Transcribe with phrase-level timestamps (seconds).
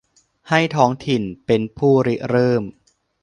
[0.49, 2.63] ให้ท้องถิ่นเป็นผู้ริเริ่ม